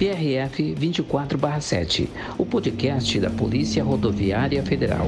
[0.00, 5.06] PRF 24/7, o podcast da Polícia Rodoviária Federal.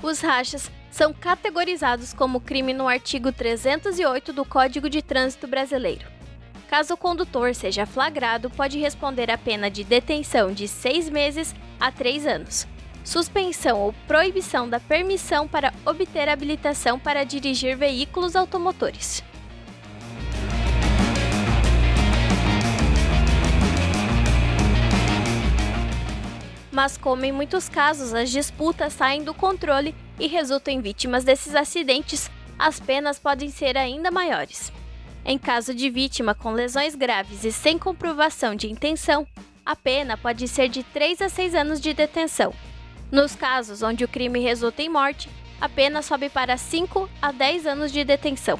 [0.00, 6.06] Os rachas são categorizados como crime no artigo 308 do Código de Trânsito Brasileiro.
[6.70, 11.90] Caso o condutor seja flagrado, pode responder a pena de detenção de seis meses a
[11.90, 12.64] três anos,
[13.02, 19.20] suspensão ou proibição da permissão para obter habilitação para dirigir veículos automotores.
[26.70, 31.54] Mas, como em muitos casos as disputas saem do controle e resultam em vítimas desses
[31.54, 34.72] acidentes, as penas podem ser ainda maiores.
[35.24, 39.26] Em caso de vítima com lesões graves e sem comprovação de intenção,
[39.64, 42.52] a pena pode ser de 3 a 6 anos de detenção.
[43.10, 45.28] Nos casos onde o crime resulta em morte,
[45.60, 48.58] a pena sobe para 5 a 10 anos de detenção.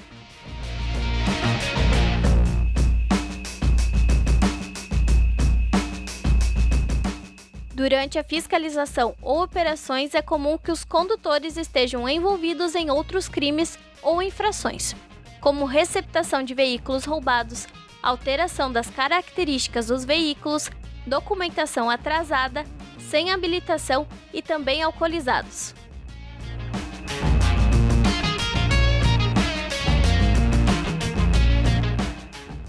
[7.74, 13.76] Durante a fiscalização ou operações, é comum que os condutores estejam envolvidos em outros crimes
[14.00, 14.94] ou infrações,
[15.40, 17.66] como receptação de veículos roubados,
[18.00, 20.70] alteração das características dos veículos,
[21.04, 22.64] documentação atrasada,
[22.96, 25.74] sem habilitação e também alcoolizados.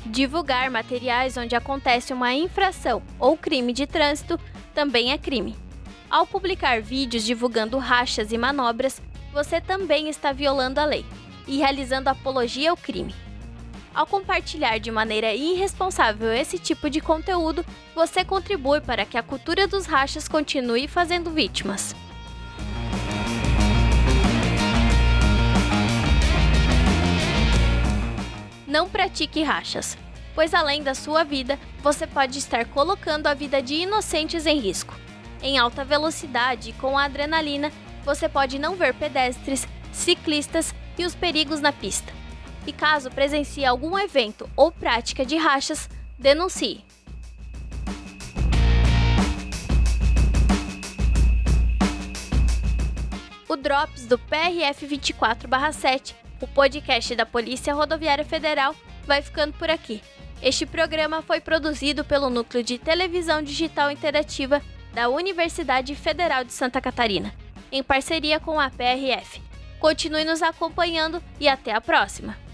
[0.07, 4.39] Divulgar materiais onde acontece uma infração ou crime de trânsito
[4.75, 5.55] também é crime.
[6.09, 9.01] Ao publicar vídeos divulgando rachas e manobras,
[9.33, 11.05] você também está violando a lei
[11.47, 13.15] e realizando apologia ao crime.
[13.93, 17.65] Ao compartilhar de maneira irresponsável esse tipo de conteúdo,
[17.95, 21.95] você contribui para que a cultura dos rachas continue fazendo vítimas.
[28.67, 29.97] Não pratique rachas
[30.35, 34.93] pois além da sua vida, você pode estar colocando a vida de inocentes em risco.
[35.41, 37.71] Em alta velocidade com a adrenalina,
[38.03, 42.13] você pode não ver pedestres, ciclistas e os perigos na pista.
[42.67, 46.83] E caso presencie algum evento ou prática de rachas, denuncie.
[53.47, 58.75] O Drops do PRF 24/7, o podcast da Polícia Rodoviária Federal,
[59.05, 60.01] vai ficando por aqui.
[60.41, 64.61] Este programa foi produzido pelo Núcleo de Televisão Digital Interativa
[64.93, 67.33] da Universidade Federal de Santa Catarina,
[67.71, 69.41] em parceria com a PRF.
[69.79, 72.44] Continue nos acompanhando e até a próxima!